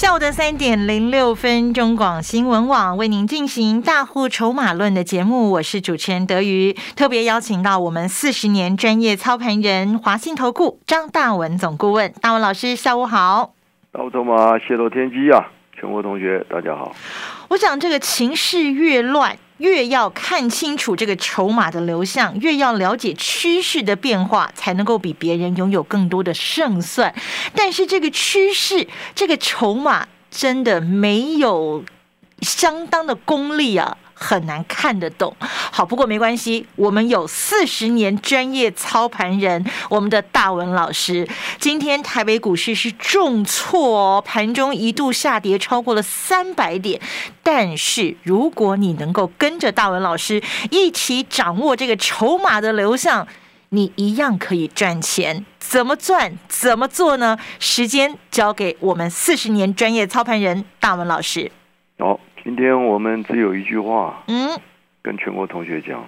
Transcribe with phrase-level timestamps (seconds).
[0.00, 13.52] 下午的三点零六分，中广新闻网为您进行大户筹码论的节目，我是主持人德瑜，特别邀请到我们四十年专业操盘人华信投顾张大文总顾问，大文老师，下午好。
[13.92, 15.50] 大户筹码泄露天机啊！
[15.78, 16.96] 全国同学大家好。
[17.50, 19.36] 我想这个情势越乱。
[19.60, 27.14] 越要看清楚这个筹码的流向，越要了解趋势的变化，才能够比别人拥有更多的胜算。
[27.54, 31.84] 但是这个趋势，这个筹码真的没有
[32.40, 33.96] 相当的功力啊。
[34.20, 35.34] 很难看得懂。
[35.40, 41.26] 好，不过没关系，我们有四十年专业操盘人，我们的大文老师。
[41.58, 47.00] 今天台北股市是重挫哦，盘中一度下跌超过了三百点。
[47.42, 53.26] 但是如果你能够跟着大文老师一起掌握这个筹码的流向，
[53.70, 55.46] 你一样可以赚钱。
[55.58, 56.38] 怎么赚？
[56.48, 57.38] 怎么做呢？
[57.58, 61.50] 时间交给我们四十年专业操盘人大文老师。
[61.98, 62.20] 好。
[62.42, 64.58] 今天我们只有一句话，嗯，
[65.02, 66.04] 跟全国同学讲，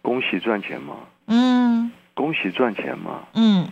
[0.00, 3.68] 恭喜赚钱嘛，嗯，恭喜赚钱嘛，嗯，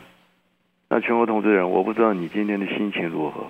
[0.89, 3.47] 那全国同志人，我不知道你今天的心情如何，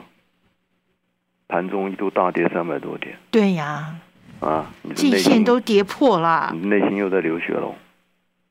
[1.49, 3.97] 盘中一度大跌三百多点，对呀，
[4.41, 7.75] 啊，季线都跌破了，你内心又在流血喽，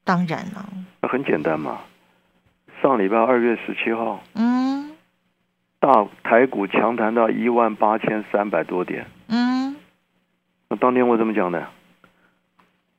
[0.03, 0.67] 当然了，
[1.01, 1.79] 那很简单嘛，
[2.81, 4.91] 上礼拜二月十七号，嗯。
[5.77, 9.05] 大台股强弹到一万八千三百多点。
[9.27, 9.75] 嗯，
[10.69, 11.67] 那当天我怎么讲的？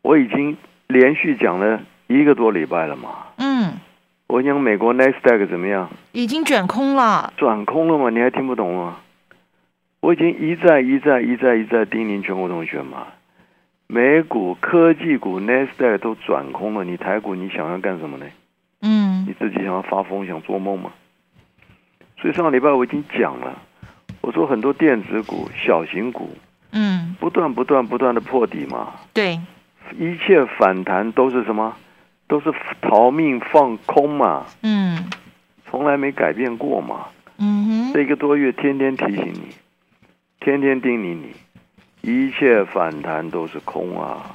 [0.03, 3.27] 我已经连续讲了一个多礼拜了嘛。
[3.39, 3.73] 嗯，
[4.29, 5.91] 我讲美国 Nasdaq 怎么样？
[6.13, 7.33] 已经转空了。
[7.37, 8.11] 转空了吗？
[8.11, 8.99] 你还听不懂吗？
[10.01, 13.09] 我已经一再一再一再一再叮咛全国同学嘛。
[13.89, 18.27] 美股科技股 Nasdaq 都转空了，你台股你想要干什么呢？
[18.83, 20.93] 嗯，你自己想要发疯想做梦吗？
[22.21, 23.63] 所以上个礼拜我已经讲了，
[24.27, 26.29] 我说很多电子股、小型股，
[26.73, 29.41] 嗯，不断不断不断的破底嘛，对，
[29.97, 31.77] 一切反弹都是什么？
[32.27, 35.09] 都是逃命放空嘛，嗯，
[35.65, 37.07] 从来没改变过嘛，
[37.39, 39.55] 嗯哼，这一个多月天天提醒你，
[40.41, 41.33] 天天叮咛你，
[42.03, 44.35] 一切反弹都是空啊，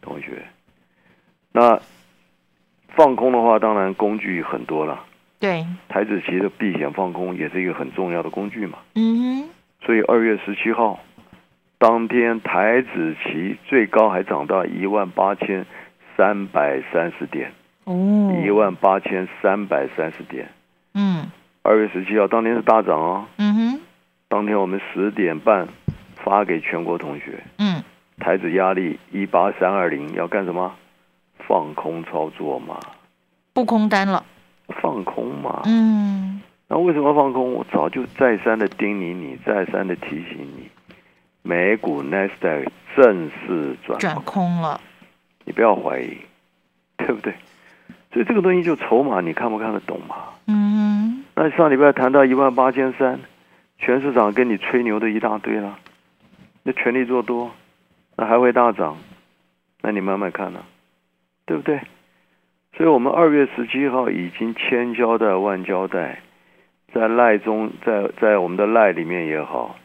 [0.00, 0.44] 同学，
[1.50, 1.80] 那
[2.90, 5.04] 放空的话，当然工具很多了。
[5.44, 8.78] 对，台子期的避险放空也是一个很重要的工具嘛。
[8.94, 9.48] 嗯哼。
[9.84, 10.98] 所以二月十七号
[11.76, 15.66] 当天，台子期最高还涨到一万八千
[16.16, 17.52] 三百三十点。
[17.84, 18.42] 哦。
[18.42, 20.48] 一万八千三百三十点。
[20.94, 21.30] 嗯。
[21.62, 23.26] 二月十七号当天是大涨哦。
[23.36, 23.80] 嗯哼。
[24.28, 25.68] 当天我们十点半
[26.16, 27.44] 发给全国同学。
[27.58, 27.84] 嗯。
[28.18, 30.72] 台子压力一八三二零，要干什么？
[31.46, 32.80] 放空操作嘛。
[33.52, 34.24] 不空单了。
[34.68, 37.52] 放空嘛，嗯，那为什么放空？
[37.52, 40.68] 我早就再三的叮咛你，再三的提醒你，
[41.42, 44.80] 美股 Nasdaq 正式转转空了，
[45.44, 46.16] 你不要怀疑，
[46.96, 47.34] 对不对？
[48.12, 50.16] 所以这个东西就筹码，你看不看得懂嘛？
[50.46, 53.18] 嗯，那上礼拜谈到一万八千三，
[53.78, 55.78] 全市场跟你吹牛的一大堆了，
[56.62, 57.50] 那全力做多，
[58.16, 58.96] 那还会大涨，
[59.82, 60.60] 那你慢慢看呢，
[61.44, 61.80] 对不对？
[62.76, 66.20] 所以我们二月十七号已经千交代万交代，
[66.92, 69.76] 在赖中，在在我们的赖里面也好，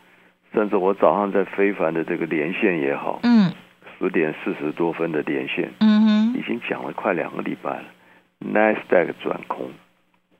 [0.54, 3.54] 甚至我早上在非凡的这个连线也好，嗯，
[4.00, 7.84] 十点四十多分的连线，嗯哼，已经讲了快两个礼拜了。
[8.40, 9.70] Nasdaq 转空，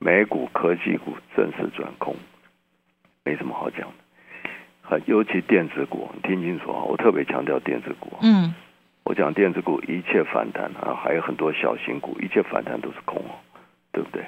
[0.00, 2.16] 美股科技股正式转空，
[3.24, 5.00] 没什么好讲的。
[5.06, 8.52] 尤其电子股，你听清楚啊，我特别强调电子股，嗯。
[9.04, 13.34] 我讲电子股一切反弹啊，还有很多小型股，一切反弹都是空哦，
[13.92, 14.24] 对不对？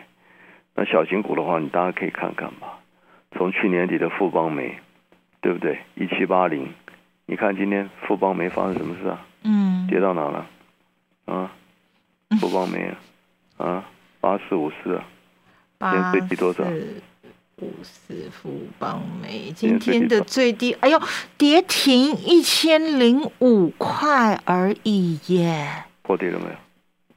[0.75, 2.79] 那小型股的话，你大家可以看看吧。
[3.33, 4.79] 从去年底的富邦煤，
[5.41, 5.79] 对不对？
[5.95, 6.73] 一七八零，
[7.27, 9.25] 你看今天富邦煤发生什么事啊？
[9.45, 10.47] 嗯，跌到哪了？
[11.27, 11.51] 啊，
[12.41, 12.91] 富邦煤
[13.59, 13.85] 啊，
[14.21, 15.05] 八四五四啊，
[15.79, 16.65] 今天最低多少？
[17.62, 21.00] 五四富邦煤今天的最低，哎呦，
[21.38, 25.85] 跌停一千零五块而已耶！
[26.03, 26.56] 破底了没有？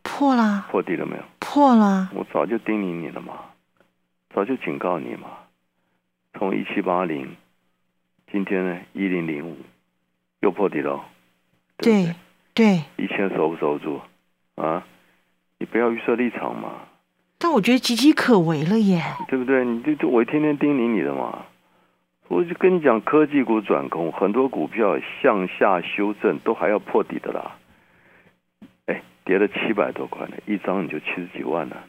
[0.03, 0.67] 破了。
[0.69, 1.23] 破底了没有？
[1.39, 2.11] 破了。
[2.13, 3.33] 我早就叮咛你了嘛，
[4.35, 5.29] 早就警告你嘛。
[6.37, 7.35] 从一七八零，
[8.31, 9.57] 今天呢一零零五，
[10.41, 11.03] 又破底了。
[11.77, 12.13] 对
[12.53, 12.83] 对。
[12.97, 13.99] 一千守不守住？
[14.55, 14.85] 啊？
[15.57, 16.69] 你不要预设立场嘛。
[17.55, 19.63] 但我觉得岌岌可危了耶，对不对？
[19.63, 21.45] 你就就我天天叮咛你的嘛，
[22.27, 27.55] 我就跟你讲，科技股转空，很多股票向下修正都还要破底的啦。
[28.87, 31.81] 哎，跌了七百多块呢，一张你就七十几万了，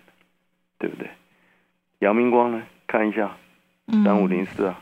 [0.79, 1.09] 对不对？
[1.99, 2.63] 阳明光呢？
[2.87, 3.37] 看一下，
[4.05, 4.81] 三五零四啊，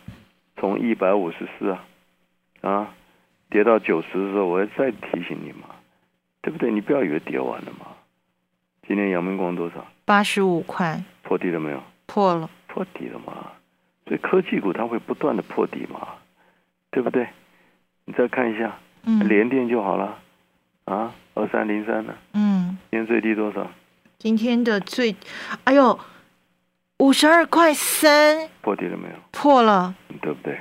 [0.59, 1.83] 从一百五十四啊，
[2.61, 2.95] 啊，
[3.49, 5.77] 跌到九十的时候，我要再提醒你嘛，
[6.43, 6.71] 对不对？
[6.71, 7.87] 你不要以为跌完了嘛。
[8.87, 9.87] 今天阳明光多少？
[10.05, 11.03] 八十五块。
[11.23, 11.83] 破底了没有？
[12.07, 12.49] 破了。
[12.69, 13.53] 破底了嘛？
[14.07, 16.09] 所以科技股它会不断的破底嘛，
[16.91, 17.27] 对不对？
[18.05, 20.19] 你再看一下，嗯，连电就好了，
[20.85, 22.15] 啊，二三零三呢？
[22.35, 22.77] 嗯。
[22.91, 23.67] 今天最低多少？
[24.19, 25.17] 今天的最，
[25.65, 25.99] 哎呦，
[26.99, 28.49] 五十二块三。
[28.61, 29.15] 破底了没有？
[29.33, 30.61] 破了，对不对？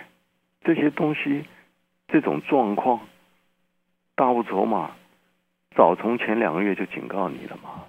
[0.64, 1.44] 这些东西，
[2.08, 3.02] 这种状况，
[4.16, 4.92] 大物筹码，
[5.76, 7.84] 早从前两个月就警告你了嘛。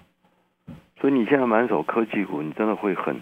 [0.99, 3.19] 所以你现在满手科技股，你真的会很，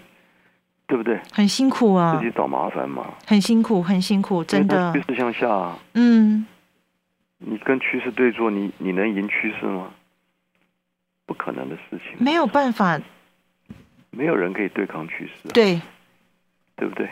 [0.86, 1.20] 对不对？
[1.32, 3.14] 很辛苦啊，自己找麻烦嘛。
[3.26, 4.92] 很辛苦，很辛苦，真的。
[4.92, 6.46] 趋势向下，啊嗯，
[7.38, 9.90] 你跟趋势对坐，你你能赢趋势吗？
[11.26, 12.16] 不可能的事情。
[12.18, 13.00] 没有办法，
[14.10, 15.48] 没有人可以对抗趋势。
[15.48, 15.80] 啊对，
[16.76, 17.08] 对不对？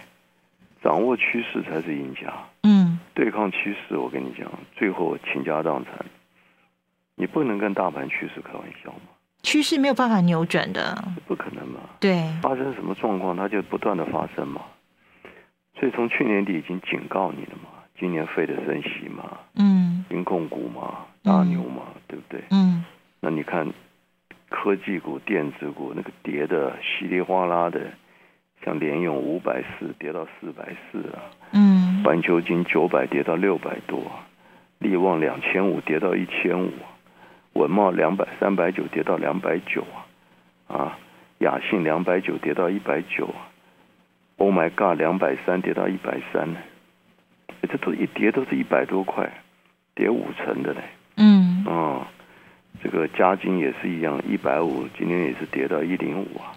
[0.82, 2.32] 掌握趋势才是赢家。
[2.64, 5.94] 嗯，对抗趋势，我跟你讲，最后倾家荡产。
[7.14, 9.12] 你不能跟大盘趋势开玩笑嘛。
[9.42, 10.96] 趋势没有办法扭转的，
[11.26, 11.80] 不可能嘛？
[11.98, 14.60] 对，发生什么状况，它就不断的发生嘛。
[15.78, 17.68] 所以从去年底已经警告你了嘛，
[17.98, 22.40] 今年费的升息嘛，嗯，银控股嘛，大牛嘛，对不对？
[22.50, 22.84] 嗯，
[23.20, 23.66] 那你看
[24.48, 27.80] 科技股、电子股那个跌的稀里哗啦的，
[28.64, 31.18] 像联用五百四跌到四百四啊，
[31.52, 34.00] 嗯，环球金九百跌到六百多，
[34.78, 36.70] 力旺两千五跌到一千五。
[37.54, 39.84] 文茂两百三百九跌到两百九
[40.68, 40.98] 啊，啊，
[41.38, 43.50] 雅信两百九跌到一百九啊
[44.38, 46.58] ，Oh my God，两百三跌到一百三呢，
[47.68, 49.30] 这都一跌都是一百多块，
[49.94, 50.80] 跌五成的嘞。
[51.16, 52.06] 嗯，哦，
[52.82, 56.56] 这个嘉金也是一样，一百五，今天也是跌到一零五啊，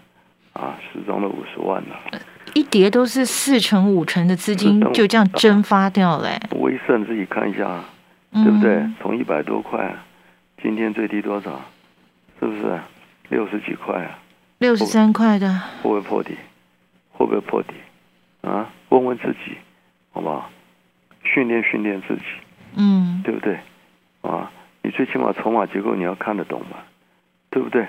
[0.53, 2.19] 啊，十张都五十万了。
[2.53, 6.29] 一跌都是四成五成的资金就这样蒸发掉了。
[6.51, 7.83] 威盛自己看一下，
[8.31, 8.81] 对不对？
[9.01, 9.93] 从一百多块。
[10.61, 11.61] 今天最低多少？
[12.39, 12.79] 是不是
[13.29, 14.19] 六十几块啊？
[14.59, 15.49] 六十三块的。
[15.81, 16.35] 会不会破底？
[17.11, 17.73] 会不会破底？
[18.41, 18.69] 啊？
[18.89, 19.57] 问问自己，
[20.11, 20.49] 好不好？
[21.23, 22.21] 训练训练自己，
[22.75, 23.57] 嗯，对不对？
[24.21, 24.51] 啊，
[24.83, 26.77] 你最起码筹码结构你要看得懂嘛，
[27.49, 27.85] 对不对？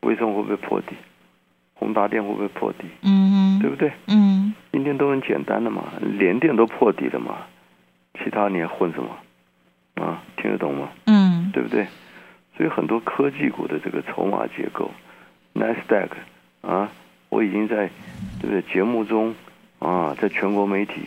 [0.00, 0.96] 为什么会不会破底？
[1.74, 2.86] 宏达电会不会破底？
[3.02, 3.92] 嗯，对不对？
[4.08, 7.38] 嗯，今天都很简单的嘛，连电都破底了嘛，
[8.22, 9.10] 其他你还混什么？
[9.96, 10.88] 啊，听得懂吗？
[11.06, 11.86] 嗯，对不对？
[12.56, 14.90] 所以很多科技股的这个筹码结构
[15.54, 16.08] ，Nasdaq
[16.62, 16.88] 啊，
[17.28, 17.90] 我已经在
[18.40, 19.34] 对不对节目中
[19.78, 21.02] 啊，在全国媒体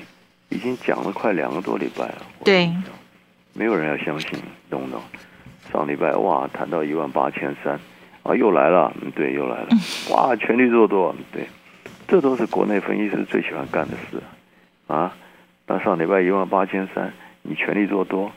[0.50, 2.22] 已经讲了快两个多礼拜了。
[2.44, 2.72] 对，
[3.54, 4.40] 没有人要相信，
[4.70, 5.02] 懂不懂？
[5.72, 7.80] 上礼拜哇，谈到一万八千三，
[8.24, 9.68] 啊，又来了，嗯，对，又来了，
[10.12, 11.48] 哇，全力做多，对，
[12.08, 14.22] 这都是国内分析师最喜欢干的事
[14.88, 15.14] 啊。
[15.66, 17.12] 那上礼拜一万八千三，
[17.44, 18.32] 你全力做多。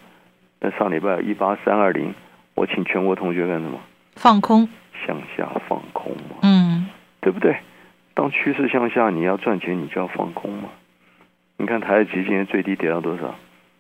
[0.64, 2.14] 那上礼拜一八三二零，
[2.54, 3.80] 我请全国同学干什么？
[4.14, 4.68] 放空，
[5.04, 6.36] 向下放空嘛。
[6.42, 6.86] 嗯，
[7.20, 7.56] 对不对？
[8.14, 10.68] 当趋势向下，你要赚钱，你就要放空嘛。
[11.56, 13.34] 你看台积今天最低跌到多少？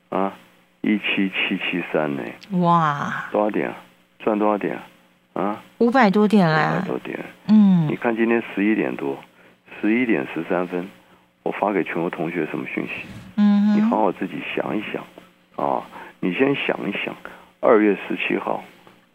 [0.08, 0.32] 啊，
[0.80, 2.22] 一七七七三呢。
[2.58, 3.76] 哇，多少点啊？
[4.18, 4.76] 赚多少点
[5.34, 5.40] 啊？
[5.40, 6.54] 啊，五百多点嘞。
[6.54, 7.20] 五百多点。
[7.46, 9.16] 嗯，你看今天十一点多，
[9.80, 10.88] 十一点十三分，
[11.44, 13.06] 我发给全国同学什么讯息？
[13.36, 15.80] 嗯，你好好自己想一想啊。
[16.24, 17.12] 你先想一想，
[17.58, 18.62] 二月十七号，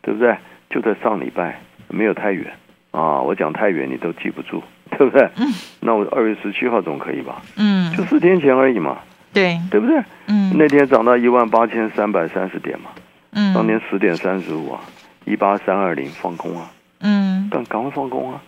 [0.01, 0.35] 对不对？
[0.69, 2.51] 就在上礼拜，没有太远
[2.91, 3.21] 啊。
[3.21, 4.61] 我讲太远，你都记不住，
[4.91, 5.23] 对不对？
[5.37, 5.47] 嗯。
[5.79, 7.41] 那我二月十七号总可以吧？
[7.55, 7.95] 嗯。
[7.95, 8.97] 就四天前而已嘛。
[9.31, 9.57] 对。
[9.71, 9.97] 对不对？
[10.27, 10.51] 嗯。
[10.57, 12.89] 那天涨到一万八千三百三十点嘛。
[13.31, 13.53] 嗯。
[13.53, 14.81] 当天十点三十五啊，
[15.23, 16.69] 一八三二零放空啊。
[16.99, 17.49] 嗯。
[17.49, 18.43] 赶赶快放空啊！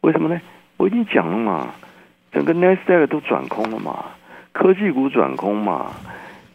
[0.00, 0.40] 为什么呢？
[0.78, 1.74] 我已经讲了嘛，
[2.32, 4.06] 整个 Nasdaq 都转空了嘛，
[4.52, 5.92] 科技股转空嘛。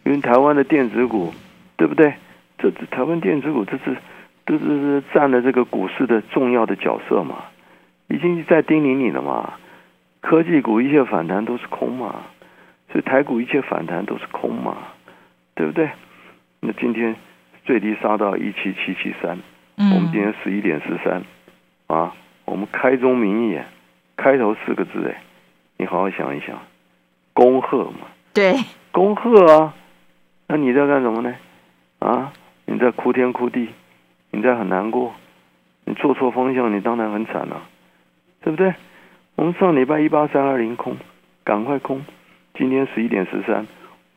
[0.06, 1.34] 因为台湾的电子股，
[1.78, 2.14] 对不对？
[2.58, 3.98] 这台湾电子股，这是
[4.46, 7.46] 都是占了这个股市的重要的角色嘛，
[8.08, 9.54] 已经在叮咛你了嘛。
[10.22, 12.24] 科技股一切反弹都是空嘛，
[12.90, 14.78] 所以台股一切反弹都是空嘛，
[15.56, 15.90] 对不对？
[16.62, 17.16] 那今天
[17.66, 19.38] 最低杀到一七七七三，
[19.76, 21.22] 我们今天十一点十三，
[21.88, 23.60] 啊，我们开宗明义，
[24.16, 25.22] 开头四个字哎，
[25.76, 26.58] 你好好想一想，
[27.34, 28.56] 恭贺嘛，对，
[28.94, 29.74] 恭贺啊。
[30.48, 31.34] 那你在干什么呢？
[32.00, 32.32] 啊，
[32.66, 33.70] 你在哭天哭地，
[34.32, 35.14] 你在很难过，
[35.86, 37.62] 你做错方向，你当然很惨了，
[38.42, 38.74] 对不对？
[39.36, 40.96] 我们上礼拜一八三二零空，
[41.44, 42.04] 赶快空。
[42.56, 43.66] 今天十一点十三，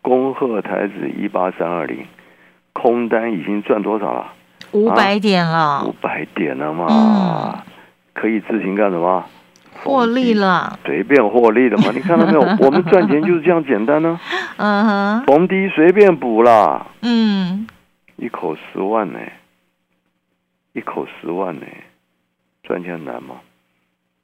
[0.03, 2.05] 恭贺台子一八三二零，
[2.75, 4.33] 空单已经赚多少了？
[4.73, 5.85] 五百点了。
[5.87, 7.63] 五百点了嘛？
[8.13, 9.25] 可以自行干什么？
[9.87, 10.79] 获利了。
[10.85, 11.91] 随便获利了嘛？
[11.95, 12.41] 你看到没有？
[12.61, 14.19] 我们赚钱就是这样简单呢。
[14.57, 15.25] 嗯哼。
[15.27, 16.87] 逢低随便补啦。
[17.03, 17.67] 嗯。
[18.17, 19.19] 一口十万呢？
[20.73, 21.67] 一口十万呢？
[22.63, 23.37] 赚钱难吗？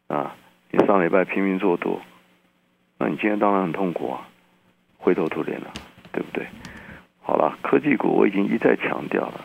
[0.09, 0.35] 啊！
[0.71, 2.01] 你上礼拜拼命做多。
[2.99, 4.21] 那你今天当然很痛苦啊，
[4.99, 5.67] 灰头土脸了，
[6.13, 6.47] 对不对？
[7.23, 9.45] 好了，科技股我已经一再强调了，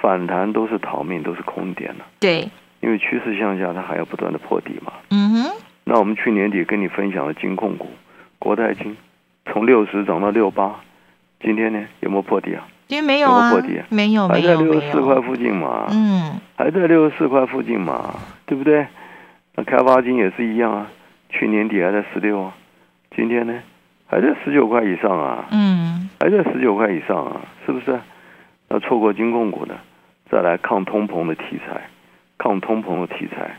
[0.00, 2.04] 反弹都是逃命，都是空点了。
[2.20, 2.48] 对，
[2.86, 4.92] 因为趋势向下，它还要不断的破底嘛。
[5.10, 5.50] 嗯哼。
[5.82, 7.88] 那我们去年底跟你分享的金控股，
[8.38, 8.96] 国泰金
[9.46, 10.76] 从六十涨到六八，
[11.40, 12.62] 今天呢有没有破底啊？
[12.86, 15.88] 今天没有啊，破底，没有，还在六十四块附近嘛。
[15.90, 18.14] 嗯，还在六十四块附近嘛，
[18.46, 18.86] 对不对？
[19.56, 20.86] 那开发金也是一样啊，
[21.28, 22.54] 去年底还在十六啊。
[23.16, 23.60] 今天呢，
[24.06, 27.98] 还在十九块以上啊，嗯，还在十九块以上啊，是不是？
[28.68, 29.74] 那错过金控股的，
[30.30, 31.80] 再来抗通膨的题材，
[32.46, 33.56] 抗通膨的题材，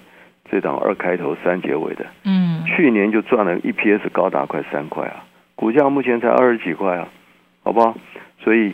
[0.49, 5.25] 这档二开头三结尾的，嗯，去年就赚了 EPS 高达快三块啊，
[5.55, 7.09] 股价目前才二十几块啊，
[7.65, 7.93] 好不好？
[8.41, 8.73] 所以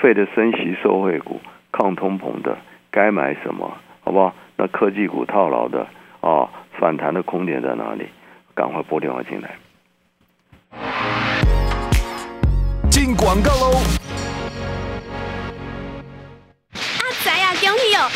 [0.00, 1.38] 费的升息受惠股，
[1.72, 2.56] 抗通膨的
[2.90, 3.70] 该买什么？
[4.02, 4.34] 好不好？
[4.56, 5.86] 那科技股套牢的
[6.22, 6.48] 啊，
[6.78, 8.06] 反弹的空点在哪里？
[8.54, 9.50] 赶快拨电话进来。
[12.88, 14.09] 进广告喽！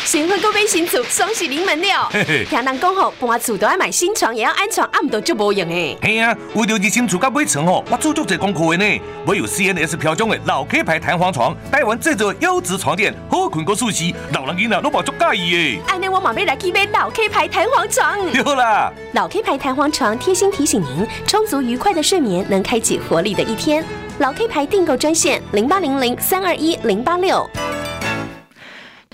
[0.05, 2.07] 新婚购买新厝，双喜临门了。
[2.47, 5.97] 听人讲吼，搬厝都要买新床，也要安床，暗都就无用诶。
[5.99, 9.01] 嘿啊，为了日新厝甲买床吼，我做足侪功课的呢。
[9.25, 15.79] 我有 CNS 飘中的老 K 牌弹簧床，台湾制作优质床垫，好困个舒适，老人囡仔都把足介意诶。
[15.87, 18.31] 安尼我马上来去买老 K 牌弹簧床。
[18.31, 23.83] 对啦，老 K 牌弹簧床贴心提醒您，充足愉快的睡眠能开启活力的一天。
[24.19, 27.49] 老 K 牌订购专线零八零零三二一零八六。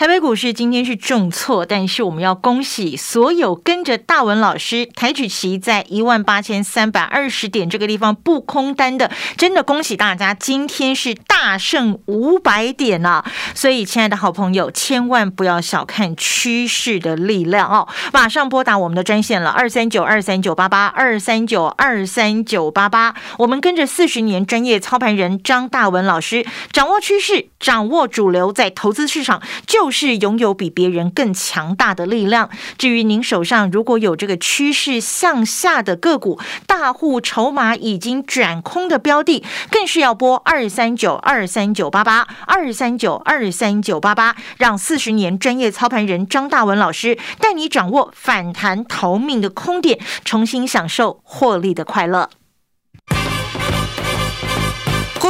[0.01, 13.23] 台北股市今天是重挫，但是我们要恭喜所有跟着大文老师台举旗在一万八千三百二十点这个地方不空单的，真的恭喜大家，今天是大胜五百点啊！
[13.53, 17.87] 所以，亲爱的好朋友，千万不要小看趋势的力量哦！
[18.11, 29.90] 马上拨打我们的专线了，二三九二三九八八二三九二三九八八，我们跟着四十年专业操盘人张大文老师，掌握趋势，掌握主流，在投资市场就。
[29.91, 32.49] 是拥有比别人更强大的力量。
[32.77, 52.29] 至于您手上如果有这个趋势向下的个股，大户筹码已经转空的标的，更是要拨二三九二三九八八二三九二三九八八，让四十年专业操盘人张大文老师带你掌握反弹逃命的空点，重新享受获利的快乐。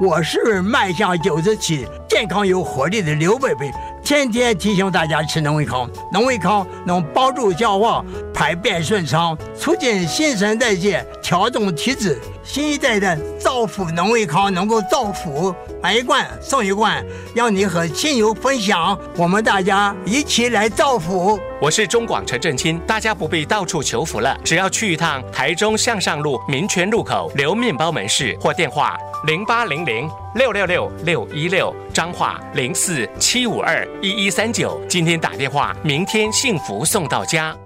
[0.00, 3.70] 我是迈向九十七、健康有活力的刘贝贝，
[4.02, 12.20] 天天提醒大家吃能胃康，能胃康能帮助消化、排便顺畅，促进新陈代谢，调动体质。
[12.42, 17.02] 新一代的造福农卫康能够造福，买一罐送一罐，
[17.34, 21.40] 让你和亲友分享，我们大家一起来造福。
[21.58, 28.94] 我是中广陈振清，大家不必到处求福了，只要去一趟台中向上路民权路口刘面包门市，或电话
[29.26, 37.56] 零八零零六六六六一六，彰化零四七五二一一三九，今天打电话，明天幸福送到家。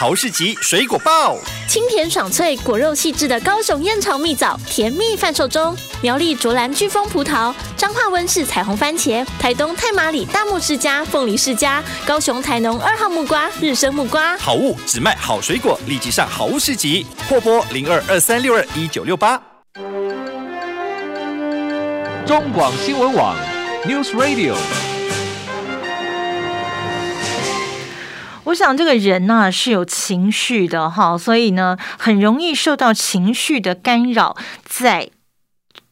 [0.00, 1.36] 豪士集水果报，
[1.66, 19.36] 清甜爽脆、果肉细致的高雄燕巢蜜枣甜蜜贩售中；苗栗卓兰飓风葡萄、彰化温室彩虹番茄、台东太马里大木世家凤梨世家、高雄台农二号木瓜日升木瓜，好物只卖好水果，立即上豪士集，或拨零二二三六二一九六八。
[22.24, 23.36] 中广新闻网
[23.84, 24.54] ，News Radio。
[28.48, 35.10] 我想这个人呢是有情绪的哈，所以呢很容易受到情绪的干扰，在。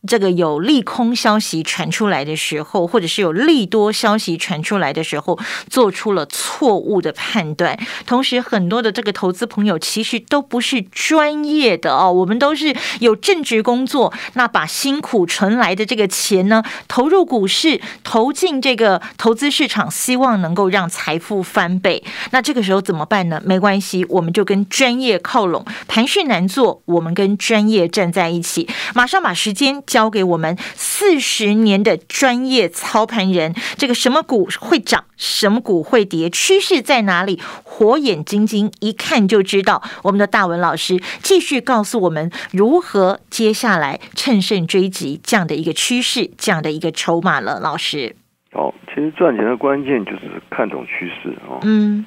[0.06, 7.78] 这个有利空消息传出来的时候，或者是有利多消息传出来的时候，做出了错误的判断。
[8.06, 22.02] 同时，很多的这个投资朋友其实都不是专业的哦，我们都是有正职工作，那把辛苦存来的这个钱呢，投入股市，投进这个投资市场，希望能够让财富翻倍。
[22.30, 23.42] 那这个时候怎么办呢？
[23.44, 25.64] 没关系，我们就跟专业靠拢。
[25.88, 28.68] 盘势难做，我们跟专业站在一起。
[28.94, 33.54] 马上把时间交给我们四十年的专业操盘人。
[33.78, 37.40] 这个什么股会涨，什么股会跌，趋势在哪里？
[37.64, 39.82] 火眼金睛一看就知道。
[40.02, 47.58] 我们的大文老师继续告诉我们如何接下来趁胜追击这样的一个趋势，这样的一个筹码了。
[47.60, 48.14] 老师，
[48.52, 51.56] 好，其实赚钱的关键就是看懂趋势啊。
[51.62, 52.04] 嗯。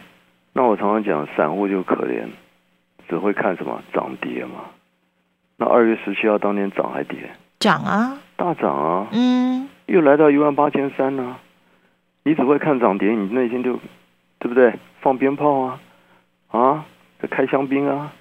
[0.54, 2.28] 那我常常讲，散户就可怜，
[3.10, 4.66] 只会看什么涨跌嘛。
[5.58, 7.18] 那二月十七号当天涨还跌？
[7.60, 9.08] 涨啊，大涨啊。
[9.12, 11.36] 嗯，又来到一万八千三呢。
[12.24, 13.74] 你只会看涨跌，你内心就
[14.40, 14.74] 对不对？
[15.02, 15.80] 放鞭炮啊，
[16.52, 16.86] 啊，
[17.30, 18.14] 开香槟啊，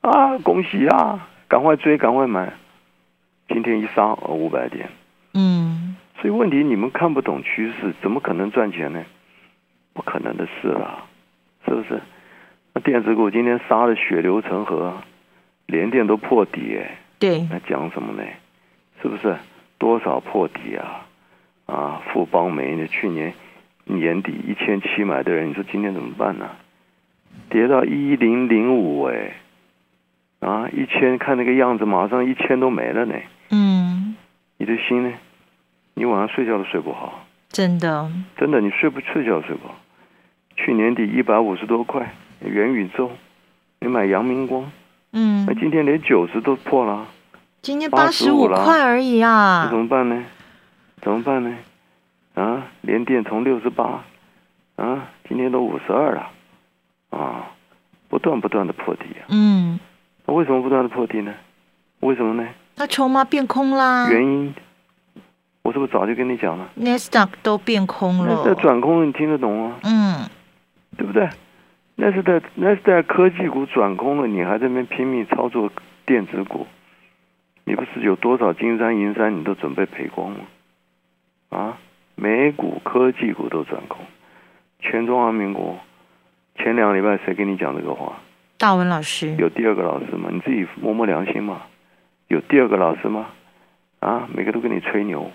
[0.00, 2.52] 啊，恭喜啊，赶快追，赶快买。
[3.48, 4.88] 今天一杀，五百点。
[5.34, 5.96] 嗯。
[6.20, 9.02] 所以问题，你们看不懂趋势，怎么可能赚钱呢？
[9.92, 11.04] 不可能的事啦。
[11.66, 12.00] 是不是？
[12.74, 14.94] 那电子股今天杀的血流成河，
[15.66, 16.98] 连电都破底哎。
[17.18, 17.46] 对。
[17.50, 18.22] 那讲什么呢？
[19.04, 19.36] 是不是？
[19.76, 21.04] 多少破底啊？
[21.66, 23.34] 啊，富邦煤的去年
[23.84, 26.48] 年底一千七买的人，你说今天怎么办呢？
[27.50, 29.34] 跌到一零零五哎，
[30.40, 33.14] 啊，一千看那个样子，马上一千都没了呢。
[33.50, 34.16] 嗯。
[34.56, 35.12] 你的心呢？
[35.92, 37.26] 你晚上睡觉都睡不好。
[37.50, 38.10] 真的。
[38.38, 39.74] 真的，你睡不睡觉睡不好。
[40.56, 43.10] 去年底一百五十多块，元宇宙，
[43.80, 44.72] 你买阳明光，
[45.12, 47.06] 嗯，那今天连九十都破了，
[47.64, 50.22] 今天八十五块而已啊，那怎么办呢？
[51.00, 51.56] 怎么办呢？
[52.34, 54.04] 啊，连电从六十八，
[54.76, 56.28] 啊，今天都五十二了，
[57.08, 57.46] 啊，
[58.10, 59.80] 不断不断的破底啊，嗯，
[60.26, 61.32] 那为什么不断的破底呢？
[62.00, 62.46] 为什么呢？
[62.76, 64.54] 那筹码变空啦，原因，
[65.62, 69.76] 我是不是早就跟你讲了？Nasdaq 都变空了，那转空你听得懂吗？
[69.84, 70.28] 嗯。
[70.98, 71.26] 对不对？
[71.96, 75.70] 那是在那是在科技股转空了，你还在那边拼命操作
[76.04, 76.66] 电子股，
[77.64, 80.38] 你不是有多少金山银山你都准备赔光吗？
[81.50, 81.78] 啊，
[82.14, 84.04] 美股科技股都转空，
[84.80, 85.78] 全中华民国
[86.56, 88.20] 前两个礼拜谁跟你讲这个话？
[88.58, 90.28] 大文老师有第二个老师吗？
[90.32, 91.62] 你自己摸摸良心嘛，
[92.28, 93.26] 有第二个老师吗？
[94.00, 95.30] 啊，每个都跟你吹牛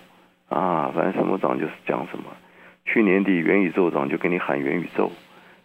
[0.48, 2.24] 啊，反正什么涨就是讲什么。
[2.84, 5.10] 去年底元宇宙涨就给你喊元宇宙。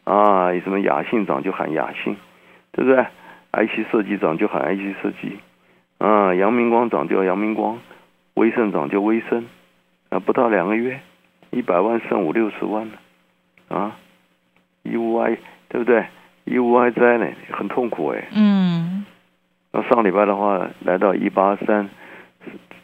[0.04, 2.16] 啊，什么雅信涨就喊雅信，
[2.72, 3.06] 对不对
[3.52, 5.38] ？IC 设计涨就喊 IC 设计，
[5.98, 7.80] 啊，阳明光涨就阳明光，
[8.36, 9.46] 威盛涨就威盛，
[10.10, 11.00] 啊，不到两个月，
[11.52, 13.96] 一百万剩五六十万了，啊，
[14.84, 15.38] 一无哀，
[15.70, 16.06] 对不对？
[16.44, 18.28] 一无哀哉呢，很痛苦哎。
[18.34, 19.06] 嗯。
[19.72, 21.90] 那上礼拜的话，来到一八三，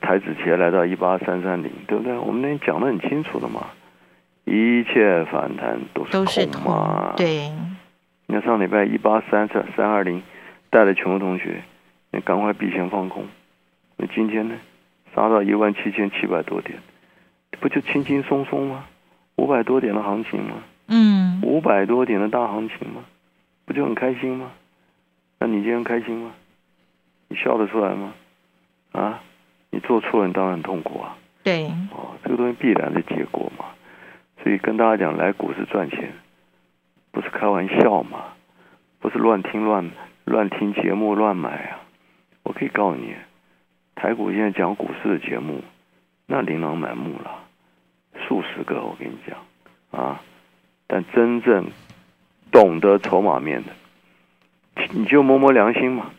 [0.02, 2.18] 台子前来到一八三三零，对不对？
[2.18, 3.68] 我们那天讲的很清楚了嘛。
[4.46, 7.14] 一切反弹都是空嘛？
[7.16, 7.52] 对。
[8.26, 10.24] 你看上礼拜一八三三三二零，
[10.70, 11.62] 带了全国同学，
[12.12, 13.26] 你赶快避险放空。
[13.98, 14.56] 那今天呢，
[15.16, 16.78] 杀到一万七千七百多点，
[17.60, 18.86] 不就轻轻松松吗？
[19.38, 20.56] 五百多点的行情吗？
[20.88, 21.42] 嗯。
[21.42, 23.04] 五百多点的大行情吗？
[23.66, 24.52] 不就很开心吗？
[25.40, 26.32] 那你今天开心吗？
[27.30, 28.14] 你笑得出来吗？
[28.92, 29.22] 啊？
[29.70, 31.18] 你做错了，你当然很痛苦啊。
[31.44, 31.68] 对。
[31.92, 33.66] 哦，这个东西必然的结果嘛。
[34.44, 36.12] 所以跟大家讲，来股市赚钱，
[37.12, 38.26] 不是开玩笑嘛？
[39.00, 39.90] 不是乱听乱
[40.26, 41.81] 乱听节目乱买啊！
[42.44, 43.16] 我可以告诉你，
[43.96, 45.64] 台股现在讲股市的节目，
[46.26, 47.32] 那琳琅满目了，
[48.28, 48.82] 数十个。
[48.82, 49.38] 我跟你讲
[49.92, 50.22] 啊，
[50.88, 51.68] 但真正
[52.52, 53.72] 懂得筹码面的，
[54.92, 56.12] 你就摸摸良心嘛。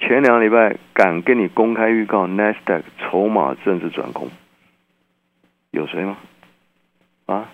[0.00, 4.30] 前两个礼拜敢跟你公开预告 n e s t a q 筹码正式转空，
[5.72, 6.16] 有谁吗？
[7.26, 7.50] 啊，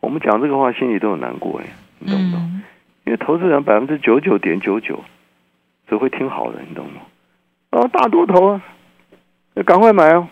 [0.00, 1.66] 我们讲这个话心里都有难过哎，
[1.98, 2.62] 你懂不懂？
[3.04, 5.04] 因为投资人百分之九九点九九
[5.86, 7.02] 只会听好的，你懂吗？
[7.72, 8.62] 哦，大多头啊，
[9.54, 10.28] 要赶快买哦，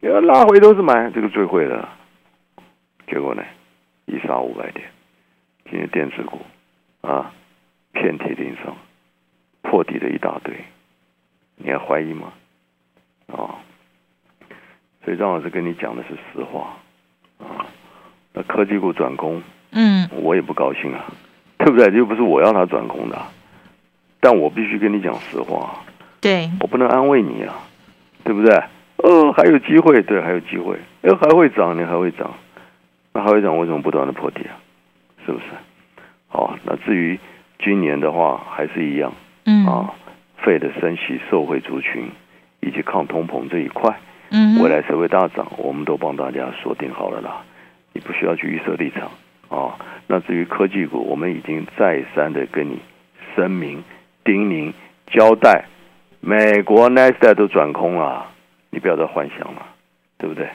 [0.00, 1.88] 要拉回都是买，这个最会的。
[3.06, 3.42] 结果呢，
[4.06, 4.86] 一杀五百点，
[5.70, 6.40] 今天电子股
[7.02, 7.30] 啊，
[7.92, 8.74] 遍体鳞伤，
[9.60, 10.54] 破底的一大堆，
[11.56, 12.32] 你还怀疑吗？
[13.26, 13.60] 啊，
[15.04, 16.78] 所以张老师跟你讲的是实话
[17.38, 17.66] 啊。
[18.32, 21.04] 那科技股转空，嗯，我也不高兴啊，
[21.58, 21.92] 对不对？
[21.92, 23.20] 又不是我要它转空的，
[24.20, 25.84] 但我必须跟你讲实话，
[26.20, 27.54] 对，我不能安慰你啊，
[28.24, 28.54] 对不对？
[28.96, 32.34] 哦，还有机会，对，还有机会，哎，还会涨，你还会涨，
[33.12, 34.58] 那还会涨，为什么不断的破底啊？
[35.24, 35.44] 是不是？
[36.26, 37.18] 好，那至于
[37.62, 39.12] 今年的话，还是一样，
[39.44, 39.94] 嗯啊，
[40.38, 42.10] 费的升息、受惠族群
[42.60, 43.96] 以及抗通膨这一块，
[44.30, 47.42] 嗯，未来谁会大涨，我们都帮大家锁定好了啦，
[47.92, 49.08] 你不需要去预设立场
[49.48, 49.78] 啊。
[50.08, 52.80] 那至于科技股，我们已经再三的跟你
[53.36, 53.84] 声明、
[54.24, 54.72] 叮咛、
[55.06, 55.66] 交代，
[56.20, 58.26] 美国 n e s t 都转空了。
[58.70, 59.62] 你不要再幻想了，
[60.18, 60.46] 对不对？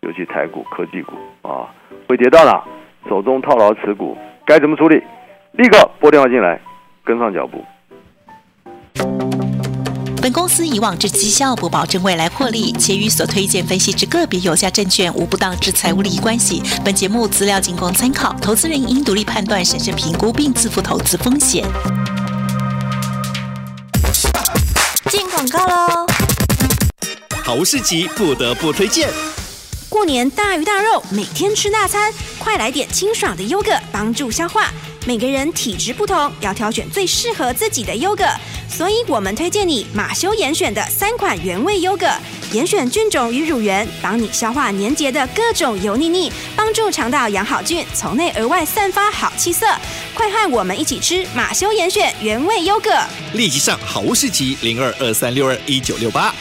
[0.00, 1.68] 尤其台股、科技股啊，
[2.08, 2.62] 会跌到哪？
[3.08, 5.00] 手中套牢持股该怎么处理？
[5.52, 6.60] 立刻拨电话进来，
[7.04, 7.64] 跟上脚步。
[10.20, 16.60] 本公司以往之绩效不保证未来获利，且与所推荐分析之个别有价证券无不当之财务利益关系。
[16.84, 21.64] 本节目资料仅供参考，投资人应独立判断、审慎评估并自负投资风险。
[25.40, 26.06] 广告喽！
[27.42, 29.08] 好市集不得不推荐。
[29.88, 34.70] 过年大鱼大肉，每天吃大餐，快来点清爽的优格，帮助消化。
[35.06, 38.26] 每个人体质不同，要挑选最适合自己的优格，
[38.68, 42.06] 所以我们推荐你马修严选的三款原味优格，
[42.52, 49.66] 严选菌种与乳源，帮你消化粘结的各种油腻腻，帮助肠道养好菌，从内而外散发好气色。
[50.20, 52.90] 快和我们一起吃马修严选原味优格，
[53.32, 56.34] 立即上好物市集零二二三六二一九六八。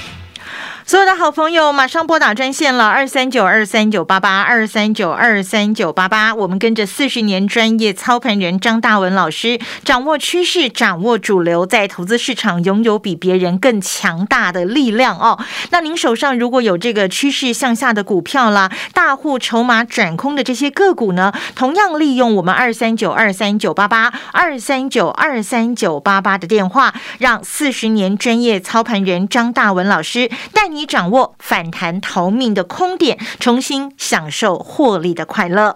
[0.90, 6.34] 所有的好朋友，马上拨打专线了，二三九二三九八八二三九二三九八八。
[6.34, 15.38] 我们跟着四十年专业操盘人张大文老师，掌握趋势，掌握主流，在投资市场拥有比别人更强大的力量哦。
[15.70, 30.79] 那您手上如果有这个趋势向下的股票啦，大户筹码转空的这些个股呢，同样利用我们二三九二三九八八二三九二三九八八的电话，让四十年专业操盘人张大文老师带你。
[30.80, 35.76] 你掌握反弹逃命的空点，重新享受获利的快乐。